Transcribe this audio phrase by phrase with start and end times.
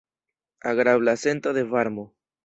[0.61, 2.15] Agrabla sento de varmo.